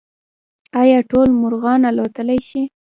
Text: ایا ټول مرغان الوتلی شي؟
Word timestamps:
ایا 0.81 0.99
ټول 1.11 1.27
مرغان 1.41 1.81
الوتلی 1.89 2.39
شي؟ 2.49 2.63